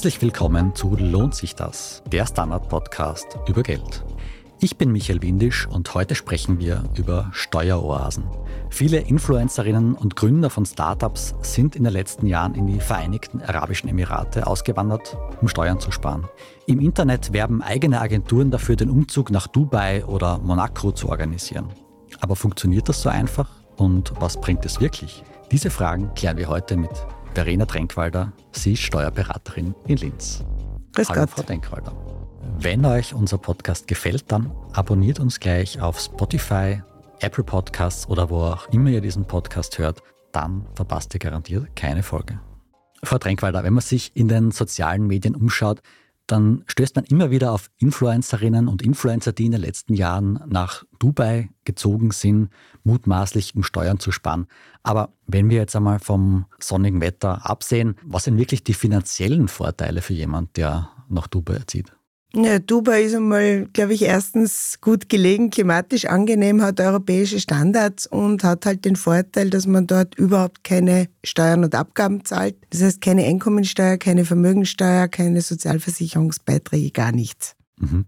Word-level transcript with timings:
Herzlich 0.00 0.22
willkommen 0.22 0.74
zu 0.74 0.96
Lohnt 0.96 1.34
sich 1.34 1.54
das? 1.54 2.02
Der 2.06 2.24
Standard-Podcast 2.24 3.36
über 3.46 3.62
Geld. 3.62 4.02
Ich 4.58 4.78
bin 4.78 4.92
Michael 4.92 5.20
Windisch 5.20 5.66
und 5.66 5.92
heute 5.92 6.14
sprechen 6.14 6.58
wir 6.58 6.84
über 6.96 7.28
Steueroasen. 7.32 8.24
Viele 8.70 9.00
Influencerinnen 9.00 9.94
und 9.94 10.16
Gründer 10.16 10.48
von 10.48 10.64
Startups 10.64 11.34
sind 11.42 11.76
in 11.76 11.84
den 11.84 11.92
letzten 11.92 12.24
Jahren 12.24 12.54
in 12.54 12.66
die 12.66 12.80
Vereinigten 12.80 13.42
Arabischen 13.42 13.90
Emirate 13.90 14.46
ausgewandert, 14.46 15.18
um 15.42 15.48
Steuern 15.48 15.80
zu 15.80 15.90
sparen. 15.90 16.26
Im 16.64 16.80
Internet 16.80 17.34
werben 17.34 17.60
eigene 17.60 18.00
Agenturen 18.00 18.50
dafür, 18.50 18.76
den 18.76 18.88
Umzug 18.88 19.30
nach 19.30 19.48
Dubai 19.48 20.06
oder 20.06 20.38
Monaco 20.38 20.92
zu 20.92 21.10
organisieren. 21.10 21.68
Aber 22.20 22.36
funktioniert 22.36 22.88
das 22.88 23.02
so 23.02 23.10
einfach? 23.10 23.50
Und 23.76 24.14
was 24.18 24.40
bringt 24.40 24.64
es 24.64 24.80
wirklich? 24.80 25.22
Diese 25.52 25.68
Fragen 25.68 26.14
klären 26.14 26.38
wir 26.38 26.48
heute 26.48 26.78
mit 26.78 27.06
Verena 27.34 27.64
Trenkwalder. 27.64 28.32
Sie 28.52 28.72
ist 28.72 28.82
Steuerberaterin 28.82 29.74
in 29.86 29.96
Linz. 29.98 30.44
Grüß 30.94 31.08
Hallo, 31.10 31.20
Gott. 31.20 31.30
Frau 31.30 31.42
Trenkwalder. 31.42 31.92
Wenn 32.58 32.84
euch 32.84 33.14
unser 33.14 33.38
Podcast 33.38 33.86
gefällt, 33.86 34.30
dann 34.32 34.50
abonniert 34.72 35.20
uns 35.20 35.38
gleich 35.38 35.80
auf 35.80 36.00
Spotify, 36.00 36.82
Apple 37.20 37.44
Podcasts 37.44 38.08
oder 38.08 38.30
wo 38.30 38.42
auch 38.42 38.68
immer 38.70 38.90
ihr 38.90 39.00
diesen 39.00 39.24
Podcast 39.24 39.78
hört. 39.78 40.02
Dann 40.32 40.66
verpasst 40.74 41.14
ihr 41.14 41.20
garantiert 41.20 41.74
keine 41.76 42.02
Folge. 42.02 42.40
Frau 43.02 43.18
Trenkwalder, 43.18 43.62
wenn 43.62 43.74
man 43.74 43.82
sich 43.82 44.14
in 44.14 44.28
den 44.28 44.50
sozialen 44.50 45.06
Medien 45.06 45.34
umschaut, 45.34 45.80
dann 46.30 46.62
stößt 46.66 46.96
man 46.96 47.04
immer 47.06 47.30
wieder 47.30 47.52
auf 47.52 47.70
Influencerinnen 47.78 48.68
und 48.68 48.82
Influencer, 48.82 49.32
die 49.32 49.46
in 49.46 49.52
den 49.52 49.60
letzten 49.60 49.94
Jahren 49.94 50.40
nach 50.46 50.84
Dubai 50.98 51.50
gezogen 51.64 52.10
sind, 52.10 52.50
mutmaßlich 52.84 53.54
um 53.56 53.62
Steuern 53.62 53.98
zu 53.98 54.12
sparen. 54.12 54.46
Aber 54.82 55.12
wenn 55.26 55.50
wir 55.50 55.58
jetzt 55.58 55.74
einmal 55.74 55.98
vom 55.98 56.46
sonnigen 56.58 57.00
Wetter 57.00 57.48
absehen, 57.48 57.96
was 58.04 58.24
sind 58.24 58.38
wirklich 58.38 58.64
die 58.64 58.74
finanziellen 58.74 59.48
Vorteile 59.48 60.02
für 60.02 60.14
jemand, 60.14 60.56
der 60.56 60.90
nach 61.08 61.26
Dubai 61.26 61.60
zieht? 61.66 61.92
Ja, 62.32 62.60
Dubai 62.60 63.02
ist 63.02 63.14
einmal, 63.16 63.66
glaube 63.72 63.92
ich, 63.92 64.02
erstens 64.02 64.78
gut 64.80 65.08
gelegen, 65.08 65.50
klimatisch 65.50 66.04
angenehm, 66.04 66.62
hat 66.62 66.78
europäische 66.78 67.40
Standards 67.40 68.06
und 68.06 68.44
hat 68.44 68.66
halt 68.66 68.84
den 68.84 68.94
Vorteil, 68.94 69.50
dass 69.50 69.66
man 69.66 69.88
dort 69.88 70.14
überhaupt 70.14 70.62
keine 70.62 71.08
Steuern 71.24 71.64
und 71.64 71.74
Abgaben 71.74 72.24
zahlt. 72.24 72.54
Das 72.70 72.82
heißt 72.82 73.00
keine 73.00 73.24
Einkommensteuer, 73.24 73.96
keine 73.96 74.24
Vermögensteuer, 74.24 75.08
keine 75.08 75.40
Sozialversicherungsbeiträge, 75.40 76.92
gar 76.92 77.10
nichts. 77.10 77.56
Mhm. 77.78 78.06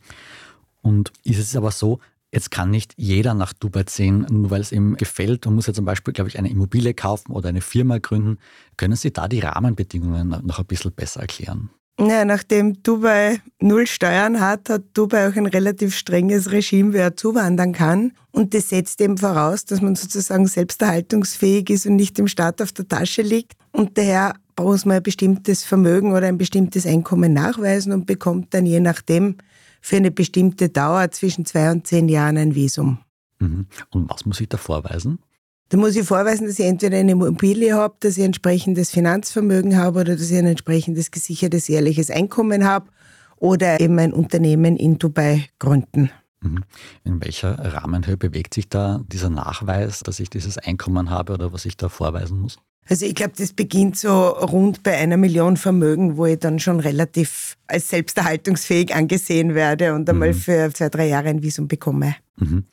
Und 0.83 1.13
ist 1.25 1.39
es 1.39 1.57
aber 1.57 1.73
so, 1.73 1.99
jetzt 2.31 2.53
kann 2.53 2.71
nicht 2.71 2.95
jeder 2.97 3.35
nach 3.35 3.53
Dubai 3.53 3.83
ziehen, 3.85 4.25
nur 4.31 4.53
weil 4.53 4.61
es 4.61 4.71
ihm 4.71 4.97
gefällt. 4.97 5.47
Man 5.47 5.57
muss 5.57 5.67
ja 5.67 5.73
zum 5.73 5.85
Beispiel, 5.85 6.15
glaube 6.15 6.29
ich, 6.29 6.39
eine 6.39 6.49
Immobilie 6.49 6.95
kaufen 6.95 7.33
oder 7.33 7.49
eine 7.49 7.61
Firma 7.61 7.99
gründen. 7.99 8.39
Können 8.77 8.95
Sie 8.95 9.13
da 9.13 9.27
die 9.27 9.41
Rahmenbedingungen 9.41 10.29
noch 10.45 10.61
ein 10.61 10.67
bisschen 10.67 10.93
besser 10.93 11.23
erklären? 11.23 11.71
Ja, 12.01 12.25
nachdem 12.25 12.83
Dubai 12.83 13.41
null 13.61 13.87
Steuern 13.87 14.41
hat, 14.41 14.69
hat 14.71 14.83
Dubai 14.95 15.29
auch 15.29 15.37
ein 15.37 15.47
relativ 15.47 15.95
strenges 15.95 16.51
Regime, 16.51 16.93
wer 16.93 17.17
zuwandern 17.17 17.73
kann. 17.73 18.13
Und 18.31 18.55
das 18.55 18.71
setzt 18.71 19.01
eben 19.01 19.19
voraus, 19.19 19.67
dass 19.67 19.83
man 19.83 19.95
sozusagen 19.95 20.47
selbsterhaltungsfähig 20.47 21.71
ist 21.71 21.87
und 21.87 21.97
nicht 21.97 22.17
dem 22.17 22.29
Staat 22.29 22.63
auf 22.63 22.73
der 22.73 22.89
Tasche 22.89 23.23
liegt. 23.23 23.53
Und 23.73 23.99
daher 23.99 24.35
muss 24.59 24.85
man 24.85 24.97
ein 24.97 25.03
bestimmtes 25.03 25.65
Vermögen 25.65 26.13
oder 26.13 26.27
ein 26.27 26.39
bestimmtes 26.39 26.87
Einkommen 26.87 27.35
nachweisen 27.35 27.93
und 27.93 28.07
bekommt 28.07 28.55
dann 28.55 28.67
je 28.67 28.81
nachdem 28.81 29.37
für 29.81 29.97
eine 29.97 30.11
bestimmte 30.11 30.71
Dauer 30.71 31.11
zwischen 31.11 31.45
zwei 31.45 31.71
und 31.71 31.87
zehn 31.87 32.09
Jahren 32.09 32.39
ein 32.39 32.55
Visum. 32.55 32.99
Mhm. 33.39 33.67
Und 33.91 34.11
was 34.11 34.25
muss 34.25 34.41
ich 34.41 34.49
da 34.49 34.57
vorweisen? 34.57 35.19
Da 35.73 35.79
muss 35.79 35.97
ich 35.97 36.07
vorweisen, 36.07 36.47
dass 36.47 36.59
ich 36.59 36.67
entweder 36.67 36.99
eine 36.99 37.13
Immobilie 37.13 37.73
habe, 37.73 37.95
dass 38.01 38.19
ich 38.19 38.23
ein 38.23 38.27
entsprechendes 38.27 38.91
Finanzvermögen 38.91 39.79
habe 39.79 40.01
oder 40.01 40.17
dass 40.17 40.31
ich 40.31 40.37
ein 40.37 40.45
entsprechendes 40.45 41.11
gesichertes 41.11 41.67
jährliches 41.67 42.11
Einkommen 42.11 42.67
habe 42.67 42.91
oder 43.37 43.81
eben 43.81 43.99
ein 43.99 44.13
Unternehmen 44.13 44.77
in 44.77 44.99
Dubai 44.99 45.47
gründen. 45.59 46.11
Mhm. 46.43 46.65
In 47.05 47.25
welcher 47.25 47.59
Rahmenhöhe 47.59 48.19
bewegt 48.19 48.53
sich 48.53 48.69
da 48.69 49.01
dieser 49.11 49.31
Nachweis, 49.31 50.01
dass 50.01 50.21
ich 50.21 50.29
dieses 50.29 50.59
Einkommen 50.59 51.09
habe 51.09 51.33
oder 51.33 51.55
was 51.55 51.65
ich 51.65 51.79
da 51.79 51.89
vorweisen 51.89 52.41
muss? 52.41 52.59
Also 52.91 53.07
ich 53.07 53.15
glaube, 53.15 53.33
das 53.39 53.55
beginnt 53.55 53.97
so 53.97 54.29
rund 54.29 54.83
bei 54.83 54.99
einer 54.99 55.17
Million 55.17 55.57
Vermögen, 55.57 56.19
wo 56.19 56.27
ich 56.27 56.39
dann 56.39 56.59
schon 56.59 56.81
relativ 56.81 57.57
als 57.67 57.89
selbsterhaltungsfähig 57.89 58.95
angesehen 58.95 59.55
werde 59.55 59.95
und 59.95 60.07
einmal 60.11 60.33
Mhm. 60.33 60.35
für 60.35 60.71
zwei, 60.75 60.91
drei 60.91 61.09
Jahre 61.09 61.31
ein 61.31 61.43
Visum 61.43 61.67
bekomme. 61.67 62.17
Mhm. 62.37 62.65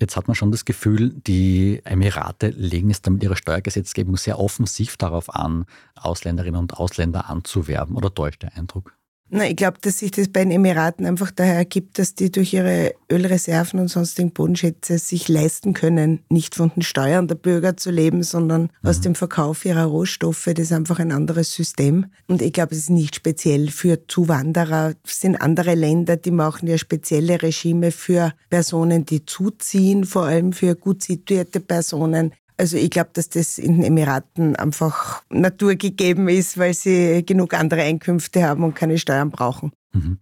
Jetzt 0.00 0.16
hat 0.16 0.28
man 0.28 0.36
schon 0.36 0.52
das 0.52 0.64
Gefühl, 0.64 1.10
die 1.26 1.80
Emirate 1.84 2.50
legen 2.50 2.90
es 2.90 3.02
dann 3.02 3.14
mit 3.14 3.24
ihrer 3.24 3.36
Steuergesetzgebung 3.36 4.16
sehr 4.16 4.38
offensiv 4.38 4.96
darauf 4.96 5.34
an, 5.34 5.64
Ausländerinnen 5.96 6.60
und 6.60 6.74
Ausländer 6.74 7.28
anzuwerben. 7.28 7.96
Oder 7.96 8.14
täuscht 8.14 8.42
der 8.42 8.56
Eindruck? 8.56 8.97
Na, 9.30 9.46
ich 9.46 9.56
glaube, 9.56 9.76
dass 9.82 9.98
sich 9.98 10.10
das 10.10 10.28
bei 10.28 10.40
den 10.40 10.50
Emiraten 10.50 11.04
einfach 11.04 11.30
daher 11.30 11.56
ergibt, 11.56 11.98
dass 11.98 12.14
die 12.14 12.32
durch 12.32 12.54
ihre 12.54 12.94
Ölreserven 13.12 13.78
und 13.78 13.88
sonstigen 13.88 14.30
Bodenschätze 14.30 14.98
sich 14.98 15.28
leisten 15.28 15.74
können, 15.74 16.20
nicht 16.30 16.54
von 16.54 16.72
den 16.74 16.82
Steuern 16.82 17.28
der 17.28 17.34
Bürger 17.34 17.76
zu 17.76 17.90
leben, 17.90 18.22
sondern 18.22 18.70
aus 18.82 19.02
dem 19.02 19.14
Verkauf 19.14 19.66
ihrer 19.66 19.84
Rohstoffe. 19.84 20.46
Das 20.46 20.58
ist 20.58 20.72
einfach 20.72 20.98
ein 20.98 21.12
anderes 21.12 21.52
System. 21.52 22.06
Und 22.26 22.40
ich 22.40 22.54
glaube, 22.54 22.74
es 22.74 22.78
ist 22.78 22.90
nicht 22.90 23.16
speziell 23.16 23.68
für 23.68 24.06
Zuwanderer. 24.08 24.94
Es 25.04 25.20
sind 25.20 25.36
andere 25.36 25.74
Länder, 25.74 26.16
die 26.16 26.30
machen 26.30 26.66
ja 26.66 26.78
spezielle 26.78 27.42
Regime 27.42 27.92
für 27.92 28.32
Personen, 28.48 29.04
die 29.04 29.26
zuziehen, 29.26 30.04
vor 30.04 30.24
allem 30.24 30.54
für 30.54 30.74
gut 30.74 31.02
situierte 31.02 31.60
Personen. 31.60 32.32
Also 32.58 32.76
ich 32.76 32.90
glaube, 32.90 33.10
dass 33.12 33.28
das 33.28 33.56
in 33.58 33.74
den 33.74 33.84
Emiraten 33.84 34.56
einfach 34.56 35.22
naturgegeben 35.30 36.28
ist, 36.28 36.58
weil 36.58 36.74
sie 36.74 37.24
genug 37.24 37.54
andere 37.54 37.82
Einkünfte 37.82 38.42
haben 38.42 38.64
und 38.64 38.74
keine 38.74 38.98
Steuern 38.98 39.30
brauchen. 39.30 39.72
Mhm. 39.92 40.18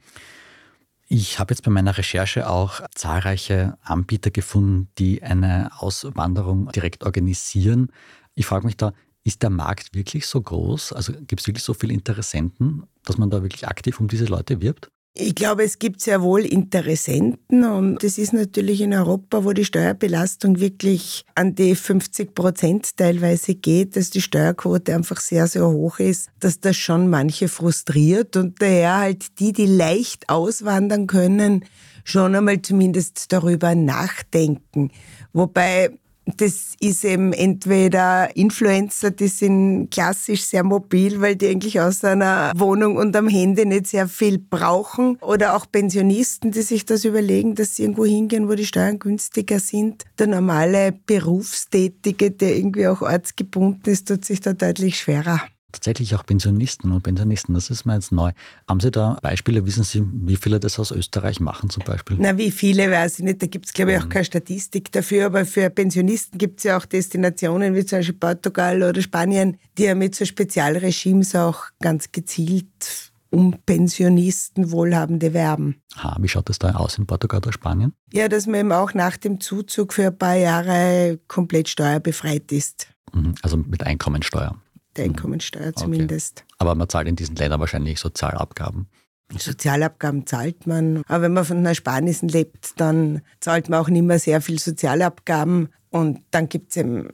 Ich 1.08 1.38
habe 1.38 1.54
jetzt 1.54 1.62
bei 1.62 1.70
meiner 1.70 1.96
Recherche 1.96 2.50
auch 2.50 2.82
zahlreiche 2.94 3.78
Anbieter 3.82 4.30
gefunden, 4.30 4.88
die 4.98 5.22
eine 5.22 5.70
Auswanderung 5.78 6.70
direkt 6.72 7.04
organisieren. 7.04 7.91
Ich 8.34 8.44
frage 8.44 8.66
mich 8.66 8.76
da, 8.76 8.92
ist 9.25 9.42
der 9.42 9.50
Markt 9.50 9.94
wirklich 9.94 10.26
so 10.26 10.41
groß? 10.41 10.92
Also 10.92 11.12
gibt 11.12 11.41
es 11.41 11.46
wirklich 11.46 11.64
so 11.64 11.75
viele 11.75 11.94
Interessenten, 11.94 12.84
dass 13.04 13.19
man 13.19 13.30
da 13.30 13.42
wirklich 13.42 13.66
aktiv 13.66 13.98
um 13.98 14.08
diese 14.08 14.26
Leute 14.26 14.60
wirbt? 14.60 14.91
Ich 15.19 15.34
glaube, 15.34 15.65
es 15.65 15.78
gibt 15.78 16.03
sehr 16.03 16.21
wohl 16.21 16.44
Interessenten 16.44 17.65
und 17.65 18.04
es 18.04 18.19
ist 18.19 18.34
natürlich 18.34 18.82
in 18.82 18.93
Europa, 18.93 19.44
wo 19.44 19.54
die 19.54 19.65
Steuerbelastung 19.65 20.60
wirklich 20.60 21.25
an 21.34 21.54
die 21.54 21.75
50 21.75 22.34
Prozent 22.34 22.99
teilweise 22.99 23.55
geht, 23.55 23.97
dass 23.97 24.10
die 24.10 24.21
Steuerquote 24.21 24.94
einfach 24.94 25.21
sehr, 25.21 25.47
sehr 25.47 25.66
hoch 25.66 26.00
ist, 26.00 26.28
dass 26.38 26.60
das 26.60 26.76
schon 26.76 27.09
manche 27.09 27.49
frustriert 27.49 28.37
und 28.37 28.60
daher 28.60 28.99
halt 28.99 29.41
die, 29.41 29.55
die 29.55 29.65
leicht 29.65 30.28
auswandern 30.28 31.06
können, 31.06 31.65
schon 32.05 32.34
einmal 32.34 32.60
zumindest 32.60 33.32
darüber 33.32 33.75
nachdenken. 33.75 34.91
Wobei 35.32 35.97
das 36.26 36.75
ist 36.81 37.04
eben 37.04 37.32
entweder 37.32 38.37
Influencer, 38.37 39.12
die 39.12 39.28
sind 39.28 39.91
klassisch 39.91 40.42
sehr 40.42 40.64
mobil, 40.64 41.20
weil 41.20 41.37
die 41.37 41.48
eigentlich 41.48 41.81
aus 41.81 42.04
einer 42.04 42.53
Wohnung 42.56 42.97
und 42.97 43.14
am 43.14 43.28
Handy 43.28 43.64
nicht 43.64 43.87
sehr 43.87 44.09
viel 44.09 44.38
brauchen. 44.38 45.16
Oder 45.20 45.56
auch 45.56 45.66
Pensionisten, 45.70 46.50
die 46.50 46.62
sich 46.62 46.84
das 46.84 47.04
überlegen, 47.04 47.54
dass 47.54 47.76
sie 47.76 47.82
irgendwo 47.82 48.04
hingehen, 48.04 48.48
wo 48.48 48.54
die 48.54 48.66
Steuern 48.66 48.98
günstiger 48.98 49.60
sind. 49.60 50.04
Der 50.19 50.26
normale 50.26 50.92
Berufstätige, 51.06 52.32
der 52.32 52.56
irgendwie 52.56 52.88
auch 52.88 53.03
ortsgebunden 53.03 53.93
ist, 53.93 54.08
tut 54.08 54.25
sich 54.25 54.41
da 54.41 54.53
deutlich 54.53 54.98
schwerer. 54.98 55.41
Tatsächlich 55.76 56.14
auch 56.14 56.25
Pensionisten 56.25 56.90
und 56.90 57.02
Pensionisten, 57.02 57.55
das 57.55 57.69
ist 57.69 57.84
mir 57.84 57.94
jetzt 57.94 58.11
neu. 58.11 58.32
Haben 58.67 58.81
Sie 58.81 58.90
da 58.90 59.19
Beispiele, 59.20 59.67
wissen 59.67 59.84
Sie, 59.84 60.02
wie 60.11 60.37
viele 60.37 60.58
das 60.58 60.78
aus 60.78 60.90
Österreich 60.90 61.38
machen 61.38 61.69
zum 61.69 61.84
Beispiel? 61.84 62.17
Na, 62.19 62.38
wie 62.38 62.50
viele 62.50 62.90
weiß 62.90 63.19
ich 63.19 63.25
nicht. 63.26 63.43
Da 63.43 63.46
gibt 63.46 63.67
es, 63.67 63.75
glaube 63.75 63.93
ich, 63.93 63.99
auch 63.99 64.08
keine 64.08 64.25
Statistik 64.25 64.90
dafür. 64.93 65.26
Aber 65.26 65.44
für 65.44 65.69
Pensionisten 65.69 66.38
gibt 66.38 66.61
es 66.61 66.64
ja 66.64 66.78
auch 66.78 66.87
Destinationen 66.87 67.75
wie 67.75 67.84
zum 67.84 67.99
Beispiel 67.99 68.14
Portugal 68.14 68.82
oder 68.82 69.02
Spanien, 69.02 69.58
die 69.76 69.82
ja 69.84 69.94
mit 69.94 70.14
so 70.14 70.25
Spezialregimes 70.25 71.34
auch 71.34 71.64
ganz 71.81 72.11
gezielt 72.11 73.12
um 73.28 73.55
Pensionisten 73.67 74.70
Wohlhabende 74.73 75.34
werben. 75.34 75.82
Ha, 75.96 76.17
wie 76.20 76.28
schaut 76.28 76.49
das 76.49 76.58
da 76.58 76.70
aus 76.76 76.96
in 76.96 77.06
Portugal 77.06 77.38
oder 77.38 77.52
Spanien? 77.52 77.93
Ja, 78.14 78.28
dass 78.28 78.46
man 78.46 78.61
eben 78.61 78.73
auch 78.73 78.94
nach 78.94 79.19
dem 79.19 79.40
Zuzug 79.40 79.93
für 79.93 80.06
ein 80.06 80.17
paar 80.17 80.37
Jahre 80.37 81.19
komplett 81.28 81.69
steuerbefreit 81.69 82.50
ist. 82.50 82.88
Mhm, 83.12 83.34
Also 83.43 83.58
mit 83.58 83.82
Einkommensteuer. 83.84 84.56
Der 84.96 85.04
Einkommensteuer 85.04 85.75
zumindest. 85.75 86.44
Aber 86.58 86.75
man 86.75 86.88
zahlt 86.88 87.08
in 87.08 87.16
diesen 87.16 87.37
Ländern 87.37 87.60
wahrscheinlich 87.60 88.00
Sozialabgaben. 88.00 88.88
Sozialabgaben 89.37 90.26
zahlt 90.26 90.66
man. 90.66 91.02
Aber 91.08 91.25
wenn 91.25 91.32
man 91.32 91.44
von 91.44 91.64
Ersparnissen 91.64 92.28
lebt, 92.28 92.81
dann 92.81 93.22
zahlt 93.40 93.69
man 93.69 93.81
auch 93.81 93.88
nicht 93.88 94.04
mehr 94.04 94.19
sehr 94.19 94.40
viel 94.40 94.58
Sozialabgaben. 94.58 95.69
Und 95.90 96.20
dann 96.31 96.48
gibt 96.48 96.70
es 96.70 96.76
eben 96.76 97.08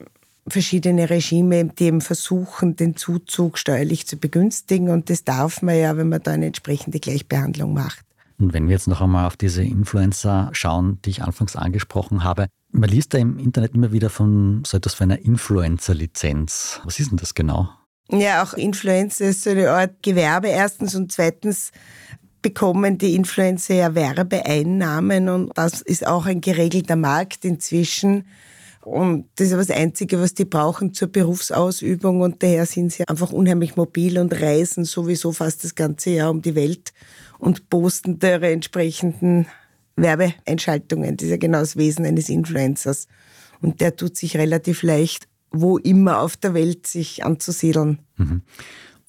verschiedene 0.47 1.09
Regime, 1.09 1.65
die 1.65 1.85
eben 1.85 2.01
versuchen, 2.01 2.75
den 2.75 2.95
Zuzug 2.95 3.57
steuerlich 3.57 4.07
zu 4.07 4.17
begünstigen. 4.17 4.89
Und 4.89 5.09
das 5.09 5.23
darf 5.23 5.61
man 5.61 5.77
ja, 5.77 5.97
wenn 5.97 6.09
man 6.09 6.21
da 6.21 6.31
eine 6.31 6.47
entsprechende 6.47 6.99
Gleichbehandlung 6.99 7.73
macht. 7.73 8.05
Und 8.39 8.53
wenn 8.53 8.67
wir 8.67 8.73
jetzt 8.73 8.87
noch 8.87 9.01
einmal 9.01 9.25
auf 9.25 9.37
diese 9.37 9.63
Influencer 9.63 10.49
schauen, 10.53 10.99
die 11.05 11.11
ich 11.11 11.23
anfangs 11.23 11.55
angesprochen 11.55 12.23
habe, 12.23 12.47
man 12.73 12.89
liest 12.89 13.13
da 13.13 13.19
im 13.19 13.37
Internet 13.39 13.75
immer 13.75 13.91
wieder 13.91 14.09
von 14.09 14.63
so 14.65 14.77
etwas 14.77 14.99
wie 14.99 15.03
einer 15.03 15.19
Influencer-Lizenz. 15.19 16.81
Was 16.83 16.99
ist 16.99 17.11
denn 17.11 17.17
das 17.17 17.33
genau? 17.33 17.69
Ja, 18.09 18.43
auch 18.43 18.53
Influencer 18.53 19.25
ist 19.25 19.43
so 19.43 19.51
eine 19.51 19.71
Art 19.71 20.03
Gewerbe 20.03 20.49
erstens 20.49 20.93
und 20.95 21.11
zweitens 21.11 21.71
bekommen 22.41 22.97
die 22.97 23.15
Influencer 23.15 23.75
ja 23.75 23.95
Werbeeinnahmen 23.95 25.29
und 25.29 25.51
das 25.55 25.81
ist 25.81 26.05
auch 26.05 26.25
ein 26.25 26.41
geregelter 26.41 26.97
Markt 26.97 27.45
inzwischen. 27.45 28.25
Und 28.81 29.29
das 29.35 29.47
ist 29.47 29.53
aber 29.53 29.63
das 29.63 29.75
Einzige, 29.75 30.19
was 30.19 30.33
die 30.33 30.43
brauchen 30.43 30.93
zur 30.93 31.07
Berufsausübung 31.07 32.19
und 32.19 32.43
daher 32.43 32.65
sind 32.65 32.91
sie 32.91 33.07
einfach 33.07 33.31
unheimlich 33.31 33.77
mobil 33.77 34.19
und 34.19 34.33
reisen 34.33 34.83
sowieso 34.83 35.31
fast 35.31 35.63
das 35.63 35.75
ganze 35.75 36.09
Jahr 36.09 36.31
um 36.31 36.41
die 36.41 36.55
Welt 36.55 36.91
und 37.39 37.69
posten 37.69 38.19
ihre 38.21 38.51
entsprechenden 38.51 39.47
Werbeeinschaltungen. 39.95 41.17
Das 41.17 41.25
ist 41.25 41.31
ja 41.31 41.37
genau 41.37 41.59
das 41.59 41.77
Wesen 41.77 42.05
eines 42.05 42.29
Influencers. 42.29 43.07
Und 43.61 43.81
der 43.81 43.95
tut 43.95 44.17
sich 44.17 44.37
relativ 44.37 44.83
leicht, 44.83 45.27
wo 45.51 45.77
immer 45.77 46.19
auf 46.19 46.35
der 46.35 46.53
Welt 46.53 46.87
sich 46.87 47.23
anzusiedeln. 47.23 47.99
Mhm. 48.17 48.41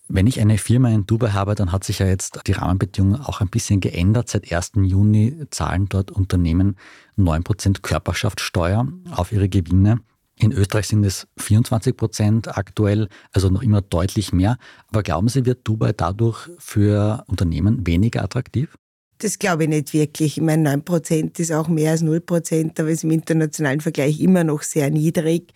Wenn 0.09 0.27
ich 0.27 0.41
eine 0.41 0.59
Firma 0.59 0.91
in 0.91 1.07
Dubai 1.07 1.31
habe, 1.31 1.55
dann 1.55 1.73
hat 1.73 1.83
sich 1.83 1.99
ja 1.99 2.07
jetzt 2.07 2.41
die 2.47 2.53
Rahmenbedingungen 2.53 3.21
auch 3.21 3.41
ein 3.41 3.49
bisschen 3.49 3.81
geändert. 3.81 4.29
Seit 4.29 4.53
1. 4.53 4.73
Juni 4.83 5.47
zahlen 5.51 5.87
dort 5.89 6.11
Unternehmen 6.11 6.77
9% 7.19 7.81
Körperschaftssteuer 7.81 8.87
auf 9.13 9.33
ihre 9.33 9.49
Gewinne. 9.49 10.01
In 10.37 10.53
Österreich 10.53 10.89
sind 10.89 11.05
es 11.05 11.27
24 11.39 11.97
Prozent 11.97 12.59
aktuell, 12.59 13.09
also 13.33 13.49
noch 13.49 13.63
immer 13.63 13.81
deutlich 13.81 14.33
mehr. 14.33 14.59
Aber 14.89 15.03
glauben 15.03 15.29
Sie, 15.29 15.47
wird 15.47 15.67
Dubai 15.67 15.93
dadurch 15.93 16.51
für 16.59 17.25
Unternehmen 17.27 17.87
weniger 17.87 18.23
attraktiv? 18.23 18.77
Das 19.25 19.39
glaube 19.39 19.63
ich 19.63 19.71
nicht 19.71 19.95
wirklich. 19.95 20.37
Ich 20.37 20.43
meine, 20.43 20.65
9 20.65 20.85
Prozent 20.85 21.41
ist 21.41 21.51
auch 21.51 21.67
mehr 21.67 21.93
als 21.93 22.03
0 22.03 22.21
Prozent, 22.21 22.79
aber 22.79 22.91
ist 22.91 23.05
im 23.05 23.11
internationalen 23.11 23.81
Vergleich 23.81 24.21
immer 24.21 24.45
noch 24.45 24.63
sehr 24.63 24.91
niedrig. 24.91 25.55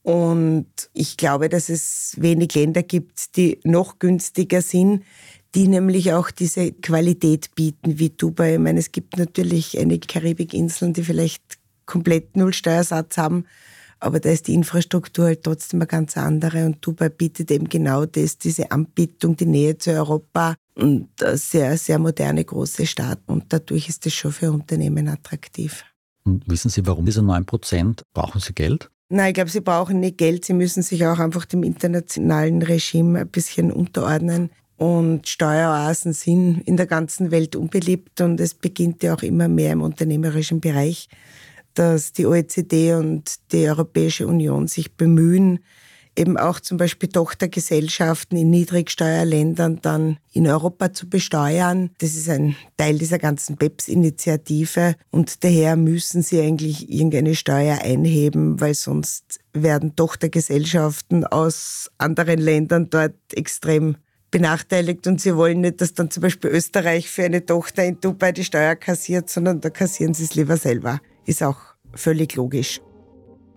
Und 0.00 0.66
ich 0.94 1.18
glaube, 1.18 1.50
dass 1.50 1.68
es 1.68 2.14
wenig 2.16 2.54
Länder 2.54 2.82
gibt, 2.82 3.36
die 3.36 3.60
noch 3.64 3.98
günstiger 3.98 4.62
sind, 4.62 5.02
die 5.54 5.68
nämlich 5.68 6.14
auch 6.14 6.30
diese 6.30 6.72
Qualität 6.72 7.54
bieten 7.54 7.98
wie 7.98 8.08
Dubai. 8.08 8.54
Ich 8.54 8.60
meine, 8.60 8.78
es 8.78 8.92
gibt 8.92 9.18
natürlich 9.18 9.78
einige 9.78 10.06
Karibikinseln, 10.06 10.94
die 10.94 11.02
vielleicht 11.02 11.58
komplett 11.84 12.34
Null 12.34 12.54
Steuersatz 12.54 13.18
haben, 13.18 13.44
aber 14.00 14.20
da 14.20 14.30
ist 14.30 14.46
die 14.46 14.54
Infrastruktur 14.54 15.26
halt 15.26 15.42
trotzdem 15.42 15.82
eine 15.82 15.86
ganz 15.86 16.16
andere 16.16 16.64
und 16.64 16.78
Dubai 16.80 17.10
bietet 17.10 17.50
eben 17.50 17.68
genau 17.68 18.06
das, 18.06 18.38
diese 18.38 18.70
Anbietung, 18.70 19.36
die 19.36 19.44
Nähe 19.44 19.76
zu 19.76 19.90
Europa 19.90 20.56
und 20.76 21.08
eine 21.22 21.36
sehr, 21.36 21.76
sehr 21.78 21.98
moderne 21.98 22.44
große 22.44 22.86
Stadt 22.86 23.20
und 23.26 23.44
dadurch 23.48 23.88
ist 23.88 24.06
das 24.06 24.14
schon 24.14 24.32
für 24.32 24.52
Unternehmen 24.52 25.08
attraktiv. 25.08 25.84
Und 26.24 26.48
wissen 26.48 26.70
Sie, 26.70 26.86
warum 26.86 27.06
diese 27.06 27.22
9 27.22 27.44
Prozent? 27.46 28.02
Brauchen 28.12 28.40
Sie 28.40 28.52
Geld? 28.52 28.90
Nein, 29.08 29.28
ich 29.28 29.34
glaube, 29.34 29.50
sie 29.50 29.60
brauchen 29.60 30.00
nicht 30.00 30.18
Geld. 30.18 30.44
Sie 30.44 30.52
müssen 30.52 30.82
sich 30.82 31.06
auch 31.06 31.20
einfach 31.20 31.44
dem 31.44 31.62
internationalen 31.62 32.62
Regime 32.62 33.20
ein 33.20 33.28
bisschen 33.28 33.70
unterordnen. 33.70 34.50
Und 34.76 35.28
Steueroasen 35.28 36.12
sind 36.12 36.60
in 36.66 36.76
der 36.76 36.86
ganzen 36.86 37.30
Welt 37.30 37.54
unbeliebt 37.54 38.20
und 38.20 38.40
es 38.40 38.54
beginnt 38.54 39.02
ja 39.02 39.14
auch 39.14 39.22
immer 39.22 39.48
mehr 39.48 39.72
im 39.72 39.80
unternehmerischen 39.80 40.60
Bereich, 40.60 41.08
dass 41.74 42.12
die 42.12 42.26
OECD 42.26 42.94
und 42.94 43.36
die 43.52 43.68
Europäische 43.68 44.26
Union 44.26 44.66
sich 44.66 44.94
bemühen, 44.96 45.60
eben 46.16 46.36
auch 46.36 46.60
zum 46.60 46.78
Beispiel 46.78 47.08
Tochtergesellschaften 47.08 48.36
in 48.36 48.50
Niedrigsteuerländern 48.50 49.80
dann 49.82 50.18
in 50.32 50.46
Europa 50.46 50.92
zu 50.92 51.08
besteuern. 51.08 51.90
Das 51.98 52.14
ist 52.14 52.28
ein 52.28 52.56
Teil 52.76 52.98
dieser 52.98 53.18
ganzen 53.18 53.56
BEPS-Initiative 53.56 54.96
und 55.10 55.44
daher 55.44 55.76
müssen 55.76 56.22
sie 56.22 56.40
eigentlich 56.40 56.90
irgendeine 56.90 57.34
Steuer 57.34 57.78
einheben, 57.82 58.60
weil 58.60 58.74
sonst 58.74 59.40
werden 59.52 59.96
Tochtergesellschaften 59.96 61.24
aus 61.24 61.90
anderen 61.98 62.40
Ländern 62.40 62.90
dort 62.90 63.14
extrem 63.32 63.96
benachteiligt 64.30 65.06
und 65.06 65.20
sie 65.20 65.36
wollen 65.36 65.60
nicht, 65.60 65.80
dass 65.80 65.94
dann 65.94 66.10
zum 66.10 66.22
Beispiel 66.22 66.50
Österreich 66.50 67.08
für 67.08 67.24
eine 67.24 67.46
Tochter 67.46 67.84
in 67.84 68.00
Dubai 68.00 68.32
die 68.32 68.44
Steuer 68.44 68.74
kassiert, 68.74 69.30
sondern 69.30 69.60
da 69.60 69.70
kassieren 69.70 70.14
sie 70.14 70.24
es 70.24 70.34
lieber 70.34 70.56
selber. 70.56 71.00
Ist 71.24 71.42
auch 71.42 71.58
völlig 71.94 72.34
logisch. 72.34 72.80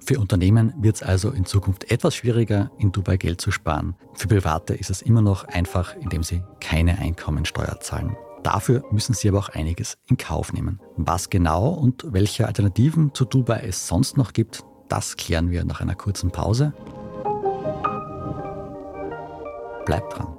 Für 0.10 0.20
Unternehmen 0.20 0.74
wird 0.76 0.96
es 0.96 1.04
also 1.04 1.30
in 1.30 1.46
Zukunft 1.46 1.92
etwas 1.92 2.16
schwieriger, 2.16 2.72
in 2.80 2.92
Dubai 2.92 3.18
Geld 3.18 3.40
zu 3.40 3.52
sparen. 3.52 3.94
Für 4.16 4.28
Private 4.28 4.74
ist 4.74 4.90
es 4.90 5.04
immer 5.04 5.22
noch 5.22 5.44
einfach, 5.44 5.96
indem 5.98 6.24
sie 6.24 6.42
keine 6.60 6.98
Einkommensteuer 6.98 7.80
zahlen. 7.80 8.18
Dafür 8.42 8.84
müssen 8.90 9.14
sie 9.14 9.30
aber 9.30 9.38
auch 9.38 9.50
einiges 9.50 10.00
in 10.08 10.18
Kauf 10.18 10.52
nehmen. 10.52 10.80
Was 10.98 11.30
genau 11.30 11.70
und 11.70 12.12
welche 12.12 12.48
Alternativen 12.48 13.14
zu 13.14 13.24
Dubai 13.24 13.60
es 13.68 13.88
sonst 13.88 14.18
noch 14.18 14.34
gibt, 14.34 14.64
das 14.88 15.16
klären 15.16 15.52
wir 15.52 15.64
nach 15.64 15.80
einer 15.80 15.94
kurzen 15.94 16.32
Pause. 16.32 16.74
Bleibt 19.86 20.18
dran. 20.18 20.39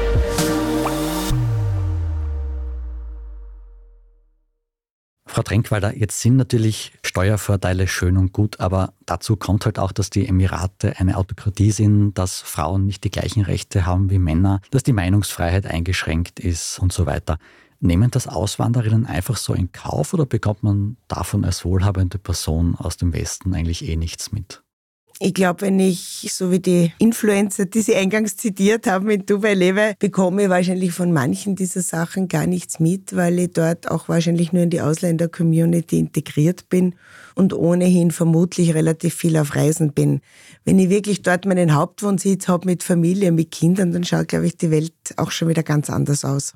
Frau 5.31 5.43
Trenkwalder, 5.43 5.95
jetzt 5.95 6.19
sind 6.19 6.35
natürlich 6.35 6.91
Steuervorteile 7.05 7.87
schön 7.87 8.17
und 8.17 8.33
gut, 8.33 8.59
aber 8.59 8.91
dazu 9.05 9.37
kommt 9.37 9.63
halt 9.63 9.79
auch, 9.79 9.93
dass 9.93 10.09
die 10.09 10.27
Emirate 10.27 10.99
eine 10.99 11.15
Autokratie 11.15 11.71
sind, 11.71 12.15
dass 12.15 12.41
Frauen 12.41 12.85
nicht 12.85 13.05
die 13.05 13.11
gleichen 13.11 13.41
Rechte 13.41 13.85
haben 13.85 14.09
wie 14.09 14.19
Männer, 14.19 14.59
dass 14.71 14.83
die 14.83 14.91
Meinungsfreiheit 14.91 15.65
eingeschränkt 15.65 16.41
ist 16.41 16.79
und 16.79 16.91
so 16.91 17.05
weiter. 17.05 17.37
Nehmen 17.79 18.11
das 18.11 18.27
Auswanderinnen 18.27 19.05
einfach 19.05 19.37
so 19.37 19.53
in 19.53 19.71
Kauf 19.71 20.13
oder 20.13 20.25
bekommt 20.25 20.63
man 20.63 20.97
davon 21.07 21.45
als 21.45 21.63
wohlhabende 21.63 22.17
Person 22.17 22.75
aus 22.75 22.97
dem 22.97 23.13
Westen 23.13 23.55
eigentlich 23.55 23.87
eh 23.87 23.95
nichts 23.95 24.33
mit? 24.33 24.60
Ich 25.23 25.35
glaube, 25.35 25.61
wenn 25.61 25.79
ich, 25.79 26.31
so 26.33 26.49
wie 26.49 26.59
die 26.59 26.93
Influencer, 26.97 27.65
die 27.65 27.81
Sie 27.81 27.93
eingangs 27.93 28.37
zitiert 28.37 28.87
haben, 28.87 29.07
in 29.11 29.23
Dubai 29.23 29.53
lebe, 29.53 29.93
bekomme 29.99 30.45
ich 30.45 30.49
wahrscheinlich 30.49 30.93
von 30.93 31.11
manchen 31.11 31.55
dieser 31.55 31.83
Sachen 31.83 32.27
gar 32.27 32.47
nichts 32.47 32.79
mit, 32.79 33.15
weil 33.15 33.37
ich 33.37 33.51
dort 33.51 33.91
auch 33.91 34.09
wahrscheinlich 34.09 34.51
nur 34.51 34.63
in 34.63 34.71
die 34.71 34.81
Ausländer-Community 34.81 35.99
integriert 35.99 36.69
bin 36.69 36.95
und 37.35 37.53
ohnehin 37.53 38.09
vermutlich 38.09 38.73
relativ 38.73 39.13
viel 39.13 39.37
auf 39.37 39.55
Reisen 39.55 39.93
bin. 39.93 40.21
Wenn 40.65 40.79
ich 40.79 40.89
wirklich 40.89 41.21
dort 41.21 41.45
meinen 41.45 41.75
Hauptwohnsitz 41.75 42.47
habe 42.47 42.65
mit 42.65 42.81
Familie, 42.81 43.31
mit 43.31 43.51
Kindern, 43.51 43.91
dann 43.91 44.03
schaut, 44.03 44.29
glaube 44.29 44.47
ich, 44.47 44.57
die 44.57 44.71
Welt 44.71 44.95
auch 45.17 45.29
schon 45.29 45.49
wieder 45.49 45.61
ganz 45.61 45.91
anders 45.91 46.25
aus. 46.25 46.55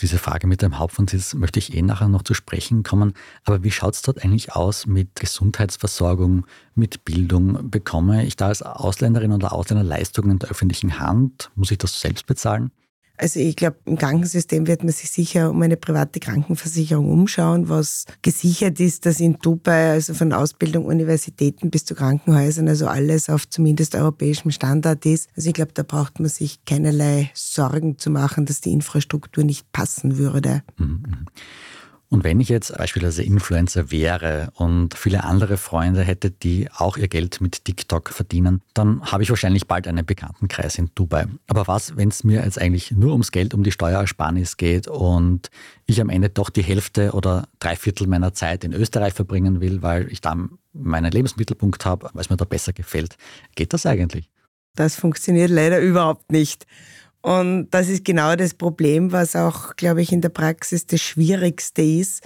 Diese 0.00 0.18
Frage 0.18 0.46
mit 0.46 0.62
dem 0.62 0.78
Hauptwohnsitz 0.78 1.34
möchte 1.34 1.58
ich 1.58 1.74
eh 1.74 1.82
nachher 1.82 2.08
noch 2.08 2.22
zu 2.22 2.32
sprechen 2.34 2.84
kommen. 2.84 3.14
Aber 3.44 3.64
wie 3.64 3.70
schaut 3.70 3.94
es 3.94 4.02
dort 4.02 4.24
eigentlich 4.24 4.52
aus 4.54 4.86
mit 4.86 5.16
Gesundheitsversorgung, 5.16 6.46
mit 6.74 7.04
Bildung? 7.04 7.68
Bekomme 7.70 8.24
ich 8.24 8.36
da 8.36 8.46
als 8.46 8.62
Ausländerin 8.62 9.32
oder 9.32 9.52
Ausländer 9.52 9.84
Leistungen 9.84 10.38
der 10.38 10.50
öffentlichen 10.50 11.00
Hand? 11.00 11.50
Muss 11.56 11.72
ich 11.72 11.78
das 11.78 12.00
selbst 12.00 12.26
bezahlen? 12.26 12.70
Also 13.18 13.40
ich 13.40 13.56
glaube, 13.56 13.76
im 13.84 13.98
Krankensystem 13.98 14.66
wird 14.66 14.84
man 14.84 14.92
sich 14.92 15.10
sicher 15.10 15.50
um 15.50 15.60
eine 15.62 15.76
private 15.76 16.20
Krankenversicherung 16.20 17.10
umschauen, 17.10 17.68
was 17.68 18.04
gesichert 18.22 18.78
ist, 18.78 19.06
dass 19.06 19.18
in 19.18 19.38
Dubai, 19.40 19.90
also 19.90 20.14
von 20.14 20.32
Ausbildung, 20.32 20.86
Universitäten 20.86 21.70
bis 21.70 21.84
zu 21.84 21.94
Krankenhäusern, 21.94 22.68
also 22.68 22.86
alles 22.86 23.28
auf 23.28 23.48
zumindest 23.48 23.96
europäischem 23.96 24.52
Standard 24.52 25.04
ist. 25.04 25.28
Also 25.36 25.48
ich 25.48 25.54
glaube, 25.54 25.72
da 25.74 25.82
braucht 25.82 26.20
man 26.20 26.28
sich 26.28 26.64
keinerlei 26.64 27.30
Sorgen 27.34 27.98
zu 27.98 28.10
machen, 28.10 28.46
dass 28.46 28.60
die 28.60 28.72
Infrastruktur 28.72 29.42
nicht 29.42 29.70
passen 29.72 30.16
würde. 30.16 30.62
Mhm. 30.76 31.26
Und 32.10 32.24
wenn 32.24 32.40
ich 32.40 32.48
jetzt 32.48 32.74
beispielsweise 32.76 33.22
Influencer 33.22 33.90
wäre 33.90 34.50
und 34.54 34.94
viele 34.94 35.24
andere 35.24 35.58
Freunde 35.58 36.02
hätte, 36.02 36.30
die 36.30 36.70
auch 36.74 36.96
ihr 36.96 37.08
Geld 37.08 37.42
mit 37.42 37.66
TikTok 37.66 38.08
verdienen, 38.08 38.62
dann 38.72 39.02
habe 39.02 39.22
ich 39.22 39.28
wahrscheinlich 39.28 39.66
bald 39.66 39.86
einen 39.86 40.06
Bekanntenkreis 40.06 40.78
in 40.78 40.90
Dubai. 40.94 41.26
Aber 41.48 41.66
was, 41.66 41.98
wenn 41.98 42.08
es 42.08 42.24
mir 42.24 42.42
jetzt 42.42 42.58
eigentlich 42.58 42.92
nur 42.92 43.12
ums 43.12 43.30
Geld, 43.30 43.52
um 43.52 43.62
die 43.62 43.72
Steuersparnis 43.72 44.56
geht 44.56 44.88
und 44.88 45.50
ich 45.84 46.00
am 46.00 46.08
Ende 46.08 46.30
doch 46.30 46.48
die 46.48 46.62
Hälfte 46.62 47.12
oder 47.12 47.46
drei 47.58 47.76
Viertel 47.76 48.06
meiner 48.06 48.32
Zeit 48.32 48.64
in 48.64 48.72
Österreich 48.72 49.12
verbringen 49.12 49.60
will, 49.60 49.82
weil 49.82 50.10
ich 50.10 50.22
da 50.22 50.34
meinen 50.72 51.12
Lebensmittelpunkt 51.12 51.84
habe, 51.84 52.08
weil 52.14 52.22
es 52.22 52.30
mir 52.30 52.38
da 52.38 52.46
besser 52.46 52.72
gefällt. 52.72 53.16
Geht 53.54 53.74
das 53.74 53.84
eigentlich? 53.84 54.30
Das 54.76 54.96
funktioniert 54.96 55.50
leider 55.50 55.78
überhaupt 55.80 56.32
nicht. 56.32 56.66
Und 57.22 57.68
das 57.70 57.88
ist 57.88 58.04
genau 58.04 58.36
das 58.36 58.54
Problem, 58.54 59.12
was 59.12 59.36
auch, 59.36 59.76
glaube 59.76 60.02
ich, 60.02 60.12
in 60.12 60.20
der 60.20 60.28
Praxis 60.28 60.86
das 60.86 61.00
Schwierigste 61.00 61.82
ist. 61.82 62.22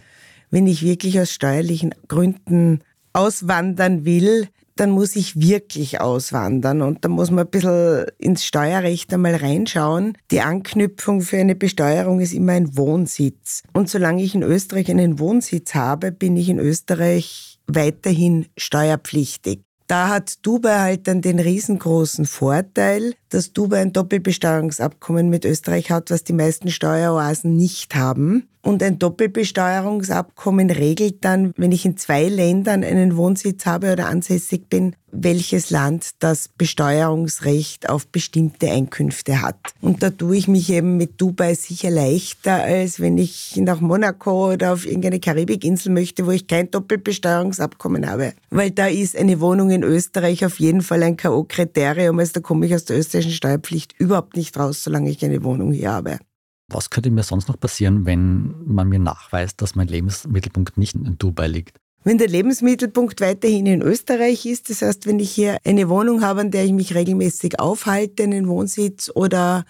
Wenn 0.50 0.66
ich 0.66 0.82
wirklich 0.82 1.18
aus 1.18 1.32
steuerlichen 1.32 1.94
Gründen 2.08 2.80
auswandern 3.12 4.04
will, 4.04 4.49
dann 4.76 4.90
muss 4.90 5.16
ich 5.16 5.38
wirklich 5.38 6.00
auswandern 6.00 6.80
und 6.80 7.04
da 7.04 7.08
muss 7.08 7.30
man 7.30 7.44
ein 7.44 7.50
bisschen 7.50 8.06
ins 8.18 8.44
Steuerrecht 8.44 9.12
einmal 9.12 9.34
reinschauen. 9.34 10.16
Die 10.30 10.40
Anknüpfung 10.40 11.20
für 11.20 11.38
eine 11.38 11.54
Besteuerung 11.54 12.20
ist 12.20 12.32
immer 12.32 12.52
ein 12.52 12.76
Wohnsitz. 12.76 13.62
Und 13.75 13.90
solange 13.90 14.22
ich 14.22 14.34
in 14.34 14.42
Österreich 14.42 14.90
einen 14.90 15.18
Wohnsitz 15.18 15.75
habe, 15.75 16.11
bin 16.11 16.37
ich 16.37 16.49
in 16.49 16.58
Österreich 16.58 17.58
weiterhin 17.66 18.46
steuerpflichtig. 18.56 19.61
Da 19.87 20.08
hat 20.08 20.44
Dubai 20.46 20.78
halt 20.78 21.06
dann 21.06 21.20
den 21.20 21.38
riesengroßen 21.38 22.25
Vorteil, 22.25 23.14
dass 23.33 23.53
Dubai 23.53 23.81
ein 23.81 23.93
Doppelbesteuerungsabkommen 23.93 25.29
mit 25.29 25.45
Österreich 25.45 25.91
hat, 25.91 26.11
was 26.11 26.25
die 26.25 26.33
meisten 26.33 26.71
Steueroasen 26.71 27.57
nicht 27.57 27.95
haben. 27.95 28.49
Und 28.62 28.81
ein 28.83 28.99
Doppelbesteuerungsabkommen 28.99 30.71
regelt 30.71 31.25
dann, 31.25 31.53
wenn 31.57 31.73
ich 31.73 31.85
in 31.85 31.97
zwei 31.97 32.29
Ländern 32.29 32.85
einen 32.85 33.17
Wohnsitz 33.17 33.67
habe 33.67 33.93
oder 33.93 34.07
ansässig 34.07 34.69
bin, 34.69 34.95
welches 35.11 35.71
Land 35.71 36.11
das 36.21 36.49
Besteuerungsrecht 36.57 37.89
auf 37.89 38.07
bestimmte 38.07 38.71
Einkünfte 38.71 39.43
hat. 39.43 39.59
Und 39.81 40.03
da 40.03 40.11
tue 40.11 40.37
ich 40.37 40.49
mich 40.49 40.71
eben 40.71 40.97
mit 40.97 41.21
Dubai 41.21 41.55
sicher 41.55 41.91
leichter, 41.91 42.62
als 42.62 42.99
wenn 43.01 43.19
ich 43.19 43.57
nach 43.57 43.81
Monaco 43.81 44.53
oder 44.53 44.73
auf 44.73 44.87
irgendeine 44.87 45.21
Karibikinsel 45.21 45.93
möchte, 45.93 46.25
wo 46.27 46.31
ich 46.31 46.47
kein 46.47 46.71
Doppelbesteuerungsabkommen 46.71 48.09
habe. 48.09 48.33
Weil 48.51 48.71
da 48.71 48.87
ist 48.87 49.17
eine 49.17 49.41
Wohnung 49.41 49.71
in 49.71 49.83
Österreich 49.83 50.45
auf 50.47 50.61
jeden 50.61 50.81
Fall 50.81 51.03
ein 51.03 51.17
K.O.-Kriterium, 51.17 52.19
also 52.19 52.33
da 52.35 52.41
komme 52.41 52.67
ich 52.67 52.75
aus 52.75 52.85
der 52.85 52.99
österreichischen 52.99 53.22
Steuerpflicht 53.31 53.95
überhaupt 53.99 54.37
nicht 54.37 54.59
raus, 54.59 54.83
solange 54.83 55.11
ich 55.11 55.25
eine 55.25 55.45
Wohnung 55.45 55.73
hier 55.73 55.93
habe. 55.93 56.19
Was 56.69 56.91
könnte 56.91 57.11
mir 57.11 57.23
sonst 57.23 57.49
noch 57.49 57.61
passieren, 57.61 58.07
wenn 58.07 58.55
man 58.64 58.88
mir 58.88 58.99
nachweist, 58.99 59.61
dass 59.61 59.75
mein 59.75 59.88
Lebensmittelpunkt 59.88 60.79
nicht 60.79 60.95
in 60.95 61.19
Dubai 61.19 61.47
liegt? 61.47 61.76
Wenn 62.05 62.19
der 62.19 62.29
Lebensmittelpunkt 62.29 63.21
weiterhin 63.21 63.67
in 63.67 63.83
Österreich 63.83 64.45
ist, 64.47 64.71
das 64.71 64.83
heißt, 64.83 65.07
wenn 65.07 65.21
ich 65.21 65.31
hier 65.31 65.59
eine 65.64 65.88
Wohnung 65.88 66.23
habe, 66.23 66.41
an 66.41 66.50
der 66.50 66.64
ich 66.64 66.73
mich 66.73 66.95
regelmäßig 66.95 67.61
aufhalte, 67.61 68.25
einen 68.25 68.49
Wohnsitz 68.49 69.11
oder 69.14 69.64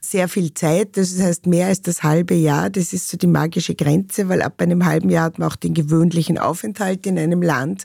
sehr 0.00 0.28
viel 0.28 0.54
Zeit, 0.54 0.96
das 0.96 1.18
heißt 1.18 1.46
mehr 1.46 1.68
als 1.68 1.82
das 1.82 2.02
halbe 2.02 2.34
Jahr, 2.34 2.70
das 2.70 2.92
ist 2.92 3.08
so 3.08 3.16
die 3.16 3.26
magische 3.26 3.74
Grenze, 3.74 4.28
weil 4.28 4.42
ab 4.42 4.60
einem 4.60 4.84
halben 4.84 5.10
Jahr 5.10 5.24
hat 5.24 5.38
man 5.38 5.48
auch 5.48 5.56
den 5.56 5.74
gewöhnlichen 5.74 6.38
Aufenthalt 6.38 7.06
in 7.06 7.18
einem 7.18 7.42
Land. 7.42 7.84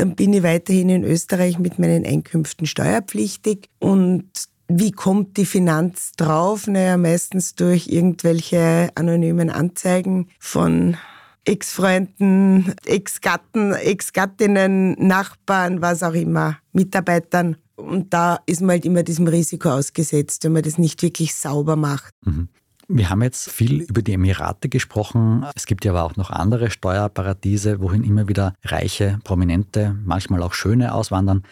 Dann 0.00 0.16
bin 0.16 0.32
ich 0.32 0.42
weiterhin 0.42 0.88
in 0.88 1.04
Österreich 1.04 1.58
mit 1.58 1.78
meinen 1.78 2.06
Einkünften 2.06 2.66
steuerpflichtig 2.66 3.68
und 3.80 4.30
wie 4.66 4.92
kommt 4.92 5.36
die 5.36 5.44
Finanz 5.44 6.12
drauf? 6.16 6.66
Naja, 6.66 6.96
meistens 6.96 7.54
durch 7.54 7.88
irgendwelche 7.88 8.88
anonymen 8.94 9.50
Anzeigen 9.50 10.28
von 10.38 10.96
Ex-Freunden, 11.44 12.72
Ex-Gatten, 12.86 13.74
Ex-Gattinnen, 13.74 14.92
Nachbarn, 15.06 15.82
was 15.82 16.02
auch 16.02 16.14
immer, 16.14 16.56
Mitarbeitern. 16.72 17.56
Und 17.76 18.14
da 18.14 18.38
ist 18.46 18.62
man 18.62 18.70
halt 18.70 18.86
immer 18.86 19.02
diesem 19.02 19.26
Risiko 19.26 19.68
ausgesetzt, 19.68 20.44
wenn 20.44 20.52
man 20.52 20.62
das 20.62 20.78
nicht 20.78 21.02
wirklich 21.02 21.34
sauber 21.34 21.76
macht. 21.76 22.14
Mhm. 22.24 22.48
Wir 22.92 23.08
haben 23.08 23.22
jetzt 23.22 23.48
viel 23.48 23.82
über 23.82 24.02
die 24.02 24.14
Emirate 24.14 24.68
gesprochen. 24.68 25.46
Es 25.54 25.66
gibt 25.66 25.84
ja 25.84 25.92
aber 25.92 26.02
auch 26.02 26.16
noch 26.16 26.30
andere 26.30 26.70
Steuerparadiese, 26.72 27.80
wohin 27.80 28.02
immer 28.02 28.26
wieder 28.26 28.54
reiche, 28.64 29.20
prominente, 29.22 29.96
manchmal 30.04 30.42
auch 30.42 30.54
schöne 30.54 30.92
auswandern. 30.92 31.44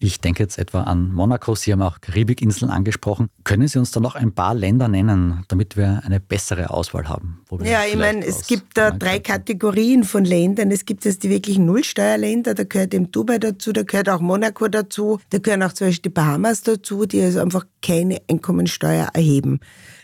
Ich 0.00 0.20
denke 0.20 0.42
jetzt 0.42 0.58
etwa 0.58 0.82
an 0.84 1.12
Monaco, 1.12 1.54
Sie 1.54 1.70
haben 1.70 1.82
auch 1.82 2.00
Karibikinseln 2.00 2.72
angesprochen. 2.72 3.28
Können 3.44 3.68
Sie 3.68 3.78
uns 3.78 3.92
da 3.92 4.00
noch 4.00 4.16
ein 4.16 4.32
paar 4.32 4.54
Länder 4.54 4.88
nennen, 4.88 5.44
damit 5.46 5.76
wir 5.76 6.02
eine 6.04 6.18
bessere 6.18 6.70
Auswahl 6.70 7.08
haben? 7.08 7.44
ja, 7.62 7.84
ich 7.84 7.96
meine, 7.96 8.24
es 8.24 8.48
gibt 8.48 8.76
da 8.76 8.90
drei 8.90 9.20
Kategorien 9.20 10.02
von 10.02 10.24
Ländern. 10.24 10.72
Es 10.72 10.86
gibt 10.86 11.04
jetzt 11.04 11.22
die 11.22 11.30
wirklichen 11.30 11.66
Nullsteuerländer, 11.66 12.54
da 12.54 12.64
gehört 12.64 12.94
eben 12.94 13.12
Dubai 13.12 13.38
dazu, 13.38 13.72
da 13.72 13.84
gehört 13.84 14.08
auch 14.08 14.20
Monaco 14.20 14.66
dazu, 14.66 15.20
da 15.28 15.38
gehören 15.38 15.62
auch 15.62 15.72
zum 15.72 15.86
Beispiel 15.86 16.10
die 16.10 16.14
Bahamas 16.14 16.62
dazu, 16.62 17.06
die 17.06 17.22
also 17.22 17.40
einfach 17.40 17.66
keine 17.80 18.22
Einkommensteuer 18.28 19.10
erheben. 19.12 19.60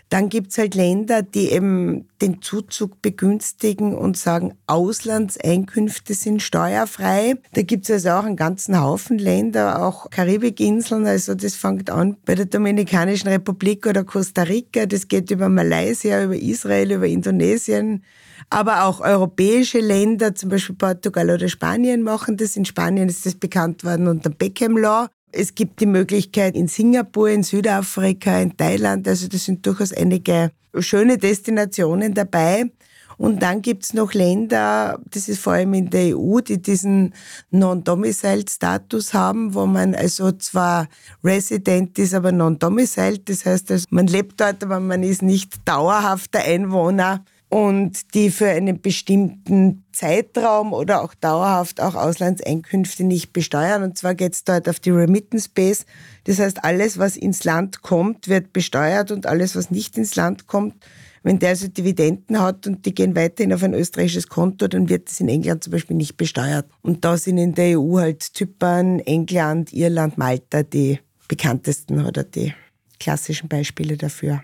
Dann 0.09 0.29
gibt's 0.29 0.57
halt 0.57 0.77
Länder, 0.77 1.23
die 1.23 1.51
eben 1.51 2.07
den 2.23 2.41
Zuzug 2.41 3.03
begünstigen 3.03 3.93
und 3.93 4.17
sagen, 4.17 4.55
Auslandseinkünfte 4.69 6.15
sind 6.15 6.43
steuerfrei. 6.43 7.35
Da 7.55 7.63
gibt's 7.63 7.91
also 7.91 8.11
auch 8.11 8.25
einen 8.25 8.37
ganzen 8.37 8.81
Haufen 8.81 9.19
Länder, 9.19 9.85
auch 9.85 10.09
Karibikinseln. 10.11 11.07
Also 11.07 11.35
das 11.35 11.57
fängt 11.57 11.91
an 11.91 12.17
bei 12.25 12.37
der 12.37 12.47
Dominikanischen 12.47 13.29
Republik 13.29 13.85
oder 13.87 14.05
Costa 14.05 14.43
Rica. 14.43 14.87
Das 14.87 15.09
geht 15.09 15.33
über 15.33 15.49
Malaysia, 15.49 16.23
über 16.23 16.37
Israel, 16.37 16.93
über 16.93 17.07
Indonesien. 17.09 18.05
Aber 18.49 18.85
auch 18.85 19.01
europäische 19.01 19.81
Länder, 19.81 20.37
zum 20.37 20.51
Beispiel 20.51 20.77
Portugal 20.77 21.31
oder 21.31 21.49
Spanien 21.49 22.03
machen 22.03 22.37
das. 22.37 22.57
In 22.57 22.65
Spanien 22.65 23.09
ist 23.09 23.27
das 23.27 23.35
bekannt 23.35 23.83
worden 23.83 24.07
unter 24.07 24.31
Beckham 24.31 24.77
Law. 24.77 25.09
Es 25.39 25.55
gibt 25.55 25.81
die 25.81 25.87
Möglichkeit 25.87 26.57
in 26.57 26.67
Singapur, 26.67 27.29
in 27.29 27.43
Südafrika, 27.43 28.39
in 28.41 28.57
Thailand. 28.57 29.07
Also 29.07 29.29
das 29.29 29.45
sind 29.45 29.67
durchaus 29.67 29.93
einige 29.93 30.51
schöne 30.79 31.19
Destinationen 31.19 32.15
dabei. 32.15 32.71
Und 33.19 33.43
dann 33.43 33.63
gibt's 33.63 33.95
noch 33.95 34.13
Länder, 34.13 34.99
das 35.11 35.29
ist 35.29 35.41
vor 35.41 35.55
allem 35.55 35.73
in 35.75 35.89
der 35.89 36.17
EU, 36.17 36.41
die 36.41 36.61
diesen 36.61 37.15
Non-Domiciled-Status 37.51 39.15
haben, 39.15 39.55
wo 39.55 39.65
man 39.65 39.95
also 39.95 40.33
zwar 40.33 40.87
Resident 41.25 41.99
ist, 41.99 42.13
aber 42.13 42.33
Non-Domiciled. 42.33 43.29
Das 43.29 43.47
heißt, 43.47 43.71
also 43.71 43.87
man 43.91 44.07
lebt 44.07 44.41
dort, 44.41 44.63
aber 44.63 44.81
man 44.81 45.03
ist 45.03 45.23
nicht 45.23 45.67
dauerhafter 45.67 46.41
Einwohner 46.41 47.25
und 47.49 48.15
die 48.15 48.31
für 48.31 48.49
einen 48.49 48.81
bestimmten 48.81 49.85
Zeitraum 49.93 50.73
oder 50.73 51.03
auch 51.03 51.15
dauerhaft 51.15 51.81
auch 51.81 51.95
Auslandseinkünfte 51.95 53.05
nicht 53.05 53.33
besteuern. 53.33 53.83
Und 53.83 53.97
zwar 53.97 54.15
geht 54.15 54.35
es 54.35 54.45
dort 54.45 54.69
auf 54.69 54.81
die 54.81 54.91
Remittance 54.91 55.49
Base. 55.55 55.85
Das 56.25 56.39
heißt, 56.39 56.65
alles, 56.65 56.99
was 56.99 57.17
ins 57.17 57.45
Land 57.45 57.83
kommt, 57.83 58.29
wird 58.29 58.53
besteuert 58.53 59.11
und 59.13 59.27
alles, 59.27 59.55
was 59.55 59.71
nicht 59.71 59.97
ins 59.97 60.17
Land 60.17 60.47
kommt, 60.47 60.75
wenn 61.23 61.41
der 61.41 61.51
also 61.51 61.67
Dividenden 61.67 62.41
hat 62.41 62.69
und 62.69 62.87
die 62.87 62.95
gehen 62.95 63.17
weiterhin 63.17 63.53
auf 63.53 63.63
ein 63.65 63.75
österreichisches 63.75 64.29
Konto, 64.29 64.69
dann 64.69 64.89
wird 64.89 65.09
das 65.09 65.19
in 65.19 65.29
England 65.29 65.65
zum 65.65 65.73
Beispiel 65.73 65.97
nicht 65.97 66.17
besteuert. 66.17 66.67
Und 66.83 67.05
da 67.05 67.17
sind 67.17 67.39
in 67.39 67.53
der 67.55 67.81
EU 67.81 67.99
halt 67.99 68.23
Zypern, 68.23 69.01
England, 69.01 69.73
Irland, 69.73 70.19
Malta 70.19 70.63
die 70.63 71.01
bekanntesten 71.27 72.05
oder 72.07 72.23
die 72.23 72.55
klassischen 73.01 73.49
Beispiele 73.49 73.97
dafür. 73.97 74.43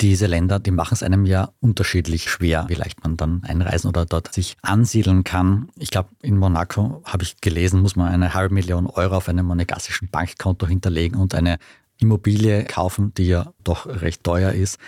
Diese 0.00 0.26
Länder, 0.26 0.58
die 0.58 0.70
machen 0.70 0.94
es 0.94 1.02
einem 1.02 1.26
ja 1.26 1.50
unterschiedlich 1.60 2.30
schwer, 2.30 2.64
wie 2.68 2.74
leicht 2.74 3.02
man 3.02 3.16
dann 3.18 3.44
einreisen 3.44 3.88
oder 3.88 4.06
dort 4.06 4.32
sich 4.32 4.56
ansiedeln 4.62 5.22
kann. 5.22 5.68
Ich 5.76 5.90
glaube, 5.90 6.08
in 6.22 6.38
Monaco 6.38 7.02
habe 7.04 7.24
ich 7.24 7.40
gelesen, 7.40 7.82
muss 7.82 7.94
man 7.94 8.08
eine 8.08 8.32
halbe 8.32 8.54
Million 8.54 8.86
Euro 8.86 9.16
auf 9.16 9.28
einem 9.28 9.46
monegassischen 9.46 10.08
Bankkonto 10.08 10.66
hinterlegen 10.66 11.20
und 11.20 11.34
eine 11.34 11.58
Immobilie 11.98 12.64
kaufen, 12.64 13.12
die 13.14 13.26
ja 13.28 13.52
doch 13.62 13.86
recht 13.86 14.24
teuer 14.24 14.52
ist. 14.52 14.78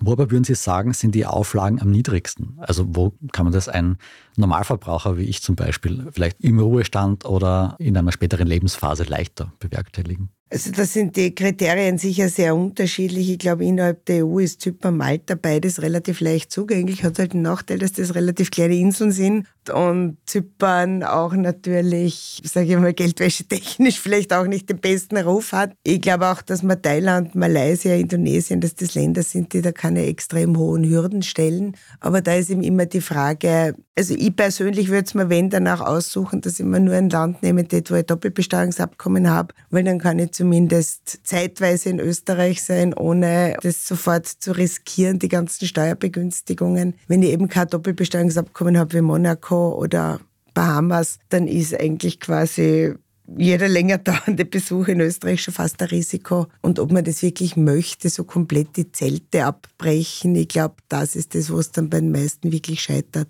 Wobei 0.00 0.30
würden 0.30 0.44
Sie 0.44 0.54
sagen, 0.54 0.92
sind 0.92 1.14
die 1.14 1.26
Auflagen 1.26 1.80
am 1.80 1.90
niedrigsten? 1.90 2.54
Also 2.58 2.84
wo 2.88 3.14
kann 3.32 3.46
man 3.46 3.52
das 3.52 3.68
ein 3.68 3.98
Normalverbraucher 4.36 5.16
wie 5.16 5.24
ich 5.24 5.42
zum 5.42 5.56
Beispiel 5.56 6.06
vielleicht 6.12 6.40
im 6.40 6.58
Ruhestand 6.58 7.24
oder 7.24 7.76
in 7.78 7.96
einer 7.96 8.12
späteren 8.12 8.46
Lebensphase 8.46 9.04
leichter 9.04 9.52
bewerkstelligen? 9.58 10.30
Also 10.54 10.70
da 10.70 10.84
sind 10.84 11.16
die 11.16 11.34
Kriterien 11.34 11.98
sicher 11.98 12.28
sehr 12.28 12.54
unterschiedlich. 12.54 13.28
Ich 13.28 13.38
glaube, 13.38 13.64
innerhalb 13.64 14.04
der 14.04 14.24
EU 14.24 14.38
ist 14.38 14.60
Zypern, 14.60 14.96
Malta 14.96 15.34
beides 15.34 15.82
relativ 15.82 16.20
leicht 16.20 16.52
zugänglich. 16.52 17.02
Hat 17.02 17.18
halt 17.18 17.32
den 17.32 17.42
Nachteil, 17.42 17.78
dass 17.78 17.94
das 17.94 18.14
relativ 18.14 18.52
kleine 18.52 18.76
Inseln 18.76 19.10
sind 19.10 19.48
und 19.72 20.18
Zypern 20.26 21.02
auch 21.02 21.32
natürlich, 21.32 22.40
sage 22.44 22.68
ich 22.68 22.78
mal, 22.78 22.94
geldwäschetechnisch 22.94 23.98
vielleicht 24.00 24.32
auch 24.32 24.46
nicht 24.46 24.68
den 24.68 24.78
besten 24.78 25.16
Ruf 25.16 25.50
hat. 25.52 25.72
Ich 25.82 26.00
glaube 26.00 26.28
auch, 26.28 26.42
dass 26.42 26.62
man 26.62 26.80
Thailand, 26.80 27.34
Malaysia, 27.34 27.94
Indonesien, 27.94 28.60
dass 28.60 28.76
das 28.76 28.94
Länder 28.94 29.24
sind, 29.24 29.54
die 29.54 29.62
da 29.62 29.72
keine 29.72 30.06
extrem 30.06 30.56
hohen 30.56 30.88
Hürden 30.88 31.22
stellen. 31.22 31.76
Aber 31.98 32.20
da 32.20 32.34
ist 32.34 32.50
eben 32.50 32.62
immer 32.62 32.86
die 32.86 33.00
Frage, 33.00 33.74
also 33.96 34.14
ich 34.26 34.34
persönlich 34.34 34.88
würde 34.88 35.04
es 35.04 35.12
mir, 35.12 35.28
wenn, 35.28 35.50
danach 35.50 35.82
aussuchen, 35.82 36.40
dass 36.40 36.58
ich 36.58 36.64
mir 36.64 36.80
nur 36.80 36.94
ein 36.94 37.10
Land 37.10 37.42
nehme, 37.42 37.64
das, 37.64 37.82
wo 37.88 37.94
ich 37.94 38.06
Doppelbesteuerungsabkommen 38.06 39.28
habe, 39.28 39.52
weil 39.68 39.84
dann 39.84 39.98
kann 39.98 40.18
ich 40.18 40.32
zumindest 40.32 41.20
zeitweise 41.24 41.90
in 41.90 42.00
Österreich 42.00 42.62
sein, 42.62 42.94
ohne 42.94 43.54
das 43.62 43.86
sofort 43.86 44.26
zu 44.26 44.52
riskieren, 44.52 45.18
die 45.18 45.28
ganzen 45.28 45.66
Steuerbegünstigungen. 45.66 46.94
Wenn 47.06 47.22
ich 47.22 47.32
eben 47.32 47.48
kein 47.48 47.68
Doppelbesteuerungsabkommen 47.68 48.78
habe 48.78 48.94
wie 48.94 49.02
Monaco 49.02 49.74
oder 49.74 50.20
Bahamas, 50.54 51.18
dann 51.28 51.46
ist 51.46 51.78
eigentlich 51.78 52.18
quasi 52.18 52.94
jeder 53.36 53.68
länger 53.68 53.98
dauernde 53.98 54.46
Besuch 54.46 54.88
in 54.88 55.00
Österreich 55.00 55.42
schon 55.42 55.52
fast 55.52 55.82
ein 55.82 55.88
Risiko. 55.88 56.46
Und 56.62 56.78
ob 56.78 56.92
man 56.92 57.04
das 57.04 57.20
wirklich 57.20 57.56
möchte, 57.56 58.08
so 58.08 58.24
komplett 58.24 58.78
die 58.78 58.90
Zelte 58.90 59.44
abbrechen, 59.44 60.34
ich 60.34 60.48
glaube, 60.48 60.76
das 60.88 61.14
ist 61.14 61.34
das, 61.34 61.50
wo 61.50 61.58
es 61.58 61.72
dann 61.72 61.90
bei 61.90 62.00
den 62.00 62.10
meisten 62.10 62.52
wirklich 62.52 62.80
scheitert. 62.80 63.28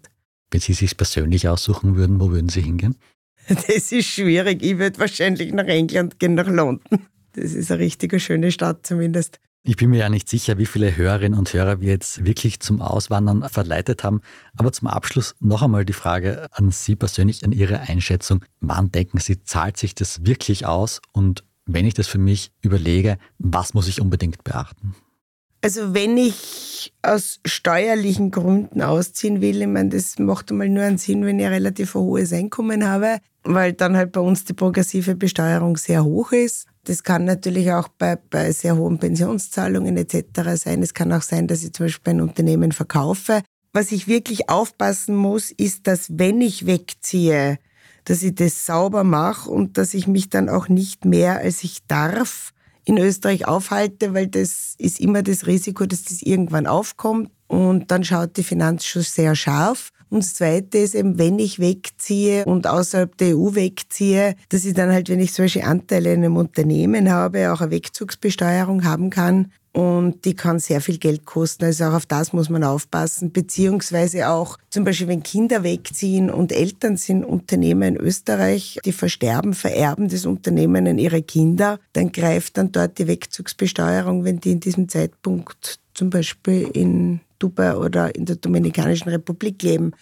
Wenn 0.54 0.60
Sie 0.60 0.72
sich 0.72 0.96
persönlich 0.96 1.48
aussuchen 1.48 1.96
würden, 1.96 2.20
wo 2.20 2.30
würden 2.30 2.48
Sie 2.48 2.60
hingehen? 2.60 2.94
Das 3.48 3.90
ist 3.90 4.06
schwierig. 4.06 4.62
Ich 4.62 4.78
würde 4.78 5.00
wahrscheinlich 5.00 5.52
nach 5.52 5.64
England 5.64 6.20
gehen, 6.20 6.34
nach 6.34 6.46
London. 6.46 6.80
Das 7.32 7.52
ist 7.54 7.72
eine 7.72 7.80
richtige 7.80 8.20
schöne 8.20 8.52
Stadt 8.52 8.86
zumindest. 8.86 9.40
Ich 9.64 9.76
bin 9.76 9.90
mir 9.90 9.98
ja 9.98 10.08
nicht 10.08 10.28
sicher, 10.28 10.56
wie 10.56 10.66
viele 10.66 10.96
Hörerinnen 10.96 11.36
und 11.36 11.52
Hörer 11.52 11.80
wir 11.80 11.88
jetzt 11.88 12.24
wirklich 12.24 12.60
zum 12.60 12.80
Auswandern 12.80 13.48
verleitet 13.48 14.04
haben. 14.04 14.20
Aber 14.56 14.70
zum 14.70 14.86
Abschluss 14.86 15.34
noch 15.40 15.62
einmal 15.62 15.84
die 15.84 15.92
Frage 15.92 16.46
an 16.52 16.70
Sie 16.70 16.94
persönlich, 16.94 17.44
an 17.44 17.50
Ihre 17.50 17.80
Einschätzung. 17.80 18.44
Wann 18.60 18.92
denken 18.92 19.18
Sie, 19.18 19.42
zahlt 19.42 19.76
sich 19.76 19.96
das 19.96 20.24
wirklich 20.24 20.66
aus? 20.66 21.00
Und 21.10 21.42
wenn 21.66 21.84
ich 21.84 21.94
das 21.94 22.06
für 22.06 22.18
mich 22.18 22.52
überlege, 22.62 23.18
was 23.38 23.74
muss 23.74 23.88
ich 23.88 24.00
unbedingt 24.00 24.44
beachten? 24.44 24.94
Also 25.64 25.94
wenn 25.94 26.18
ich 26.18 26.92
aus 27.00 27.40
steuerlichen 27.46 28.30
Gründen 28.30 28.82
ausziehen 28.82 29.40
will, 29.40 29.62
ich 29.62 29.66
meine, 29.66 29.88
das 29.88 30.18
macht 30.18 30.50
einmal 30.50 30.68
nur 30.68 30.82
einen 30.82 30.98
Sinn, 30.98 31.24
wenn 31.24 31.38
ich 31.38 31.46
ein 31.46 31.54
relativ 31.54 31.94
hohes 31.94 32.34
Einkommen 32.34 32.86
habe, 32.86 33.16
weil 33.44 33.72
dann 33.72 33.96
halt 33.96 34.12
bei 34.12 34.20
uns 34.20 34.44
die 34.44 34.52
progressive 34.52 35.14
Besteuerung 35.14 35.78
sehr 35.78 36.04
hoch 36.04 36.32
ist. 36.32 36.66
Das 36.84 37.02
kann 37.02 37.24
natürlich 37.24 37.72
auch 37.72 37.88
bei, 37.88 38.16
bei 38.16 38.52
sehr 38.52 38.76
hohen 38.76 38.98
Pensionszahlungen 38.98 39.96
etc. 39.96 40.62
sein. 40.62 40.82
Es 40.82 40.92
kann 40.92 41.10
auch 41.14 41.22
sein, 41.22 41.46
dass 41.46 41.64
ich 41.64 41.72
zum 41.72 41.86
Beispiel 41.86 42.12
ein 42.12 42.20
Unternehmen 42.20 42.72
verkaufe. 42.72 43.40
Was 43.72 43.90
ich 43.90 44.06
wirklich 44.06 44.50
aufpassen 44.50 45.16
muss, 45.16 45.50
ist, 45.50 45.86
dass 45.86 46.18
wenn 46.18 46.42
ich 46.42 46.66
wegziehe, 46.66 47.58
dass 48.04 48.22
ich 48.22 48.34
das 48.34 48.66
sauber 48.66 49.02
mache 49.02 49.50
und 49.50 49.78
dass 49.78 49.94
ich 49.94 50.08
mich 50.08 50.28
dann 50.28 50.50
auch 50.50 50.68
nicht 50.68 51.06
mehr, 51.06 51.38
als 51.38 51.64
ich 51.64 51.86
darf, 51.86 52.52
in 52.84 52.98
Österreich 52.98 53.46
aufhalte, 53.46 54.14
weil 54.14 54.26
das 54.26 54.74
ist 54.78 55.00
immer 55.00 55.22
das 55.22 55.46
Risiko, 55.46 55.86
dass 55.86 56.04
das 56.04 56.22
irgendwann 56.22 56.66
aufkommt 56.66 57.30
und 57.46 57.90
dann 57.90 58.04
schaut 58.04 58.36
die 58.36 58.42
Finanz 58.42 58.84
schon 58.84 59.02
sehr 59.02 59.34
scharf. 59.34 59.90
Und 60.10 60.22
das 60.22 60.34
Zweite 60.34 60.78
ist 60.78 60.94
eben, 60.94 61.18
wenn 61.18 61.38
ich 61.38 61.58
wegziehe 61.58 62.44
und 62.44 62.66
außerhalb 62.66 63.16
der 63.16 63.36
EU 63.36 63.54
wegziehe, 63.54 64.36
dass 64.48 64.64
ich 64.64 64.74
dann 64.74 64.92
halt, 64.92 65.08
wenn 65.08 65.20
ich 65.20 65.32
solche 65.32 65.64
Anteile 65.64 66.12
in 66.12 66.24
einem 66.24 66.36
Unternehmen 66.36 67.10
habe, 67.10 67.52
auch 67.52 67.60
eine 67.60 67.70
Wegzugsbesteuerung 67.70 68.84
haben 68.84 69.10
kann. 69.10 69.50
Und 69.72 70.24
die 70.24 70.34
kann 70.34 70.60
sehr 70.60 70.80
viel 70.80 70.98
Geld 70.98 71.24
kosten. 71.24 71.64
Also 71.64 71.86
auch 71.86 71.94
auf 71.94 72.06
das 72.06 72.32
muss 72.32 72.48
man 72.48 72.62
aufpassen. 72.62 73.32
Beziehungsweise 73.32 74.28
auch 74.28 74.56
zum 74.70 74.84
Beispiel, 74.84 75.08
wenn 75.08 75.24
Kinder 75.24 75.64
wegziehen 75.64 76.30
und 76.30 76.52
Eltern 76.52 76.96
sind 76.96 77.24
Unternehmer 77.24 77.88
in 77.88 77.96
Österreich, 77.96 78.78
die 78.84 78.92
versterben, 78.92 79.52
vererben 79.52 80.08
das 80.08 80.26
Unternehmen 80.26 80.86
an 80.86 80.98
ihre 80.98 81.22
Kinder, 81.22 81.80
dann 81.92 82.12
greift 82.12 82.56
dann 82.56 82.70
dort 82.70 82.98
die 82.98 83.08
Wegzugsbesteuerung, 83.08 84.22
wenn 84.22 84.38
die 84.38 84.52
in 84.52 84.60
diesem 84.60 84.88
Zeitpunkt 84.88 85.80
zum 85.94 86.10
Beispiel 86.10 86.68
in 86.72 87.20
Dubai 87.38 87.76
oder 87.76 88.14
in 88.14 88.26
der 88.26 88.36
Dominikanischen 88.36 89.08
Republik 89.08 89.62
leben. 89.62 89.92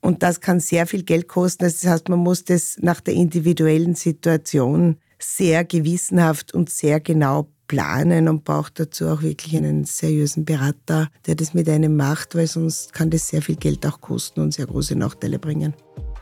Und 0.00 0.22
das 0.22 0.40
kann 0.40 0.58
sehr 0.58 0.86
viel 0.86 1.04
Geld 1.04 1.28
kosten. 1.28 1.64
Das 1.64 1.84
heißt, 1.84 2.08
man 2.08 2.18
muss 2.18 2.44
das 2.44 2.76
nach 2.80 3.00
der 3.00 3.14
individuellen 3.14 3.94
Situation 3.94 4.96
sehr 5.18 5.64
gewissenhaft 5.64 6.52
und 6.52 6.70
sehr 6.70 6.98
genau 6.98 7.48
planen 7.68 8.28
und 8.28 8.44
braucht 8.44 8.80
dazu 8.80 9.06
auch 9.08 9.22
wirklich 9.22 9.56
einen 9.56 9.84
seriösen 9.84 10.44
Berater, 10.44 11.08
der 11.26 11.36
das 11.36 11.54
mit 11.54 11.68
einem 11.68 11.96
macht, 11.96 12.34
weil 12.34 12.46
sonst 12.46 12.92
kann 12.92 13.10
das 13.10 13.28
sehr 13.28 13.40
viel 13.40 13.56
Geld 13.56 13.86
auch 13.86 14.00
kosten 14.00 14.40
und 14.40 14.52
sehr 14.52 14.66
große 14.66 14.96
Nachteile 14.96 15.38
bringen. 15.38 15.72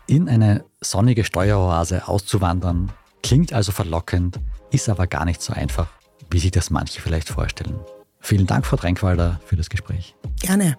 In 0.06 0.28
eine 0.28 0.64
sonnige 0.80 1.24
Steueroase 1.24 2.06
auszuwandern 2.06 2.92
klingt 3.22 3.52
also 3.52 3.72
verlockend, 3.72 4.38
ist 4.70 4.88
aber 4.88 5.06
gar 5.06 5.24
nicht 5.24 5.42
so 5.42 5.52
einfach, 5.52 5.88
wie 6.30 6.38
sich 6.38 6.50
das 6.50 6.70
manche 6.70 7.00
vielleicht 7.00 7.30
vorstellen. 7.30 7.80
Vielen 8.20 8.46
Dank, 8.46 8.66
Frau 8.66 8.76
Drenkwalder, 8.76 9.40
für 9.44 9.56
das 9.56 9.70
Gespräch. 9.70 10.14
Gerne. 10.40 10.76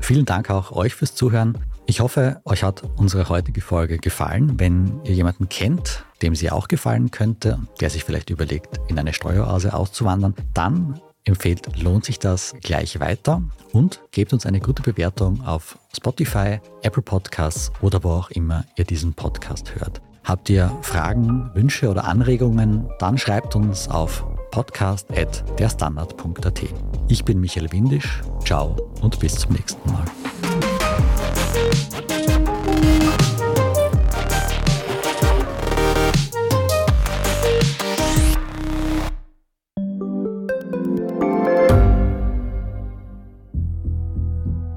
Vielen 0.00 0.24
Dank 0.24 0.50
auch 0.50 0.72
euch 0.72 0.94
fürs 0.94 1.14
Zuhören. 1.14 1.58
Ich 1.86 2.00
hoffe, 2.00 2.40
euch 2.44 2.64
hat 2.64 2.82
unsere 2.96 3.28
heutige 3.28 3.60
Folge 3.60 3.98
gefallen. 3.98 4.58
Wenn 4.58 5.00
ihr 5.04 5.14
jemanden 5.14 5.48
kennt, 5.48 6.04
dem 6.22 6.34
sie 6.34 6.50
auch 6.50 6.66
gefallen 6.66 7.12
könnte, 7.12 7.60
der 7.80 7.90
sich 7.90 8.04
vielleicht 8.04 8.30
überlegt, 8.30 8.80
in 8.88 8.98
eine 8.98 9.12
Steueroase 9.12 9.72
auszuwandern, 9.72 10.34
dann 10.52 11.00
empfehlt, 11.24 11.80
lohnt 11.80 12.04
sich 12.04 12.18
das 12.18 12.54
gleich 12.62 12.98
weiter 13.00 13.42
und 13.72 14.00
gebt 14.10 14.32
uns 14.32 14.46
eine 14.46 14.60
gute 14.60 14.82
Bewertung 14.82 15.44
auf 15.44 15.78
Spotify, 15.94 16.60
Apple 16.82 17.02
Podcasts 17.02 17.70
oder 17.80 18.02
wo 18.02 18.10
auch 18.10 18.30
immer 18.30 18.64
ihr 18.76 18.84
diesen 18.84 19.14
Podcast 19.14 19.74
hört. 19.74 20.00
Habt 20.24 20.50
ihr 20.50 20.76
Fragen, 20.82 21.50
Wünsche 21.54 21.88
oder 21.88 22.04
Anregungen, 22.04 22.88
dann 22.98 23.16
schreibt 23.16 23.54
uns 23.54 23.88
auf 23.88 24.24
podcast.derstandard.at. 24.56 26.62
Ich 27.08 27.24
bin 27.26 27.40
Michael 27.40 27.70
Windisch, 27.72 28.22
ciao 28.42 28.74
und 29.02 29.20
bis 29.20 29.34
zum 29.34 29.52
nächsten 29.52 29.92
Mal. 29.92 30.04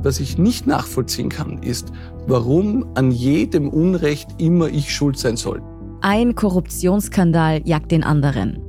Was 0.02 0.20
ich 0.20 0.38
nicht 0.38 0.68
nachvollziehen 0.68 1.30
kann, 1.30 1.64
ist, 1.64 1.94
warum 2.28 2.86
an 2.96 3.12
jedem 3.12 3.70
Unrecht 3.70 4.42
immer 4.42 4.68
ich 4.68 4.94
schuld 4.94 5.18
sein 5.18 5.38
soll. 5.38 5.62
Ein 6.02 6.36
Korruptionsskandal 6.36 7.62
jagt 7.66 7.92
den 7.92 8.04
anderen. 8.04 8.69